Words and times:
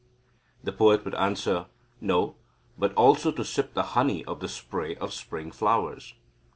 The 0.63 0.71
poet 0.71 1.05
would 1.05 1.13
answer; 1.13 1.67
"No, 1.99 2.33
but 2.75 2.91
also 2.95 3.31
to 3.33 3.45
sip 3.45 3.75
the 3.75 3.83
honey 3.93 4.25
of 4.25 4.39
the 4.39 4.47
spray 4.49 4.95
of 4.95 5.13
spring 5.13 5.51
flowers." 5.51 6.15